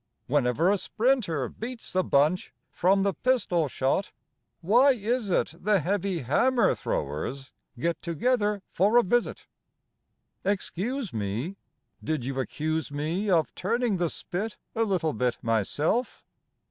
[0.25, 4.11] Whenever a sprinter beats the bunch from the pistol shot,
[4.61, 9.45] why is it The heavy hammer throwers get together for a visit?
[10.43, 11.55] Excuse me!
[12.03, 16.23] Did you accuse me Of turning the spit a little bit myself?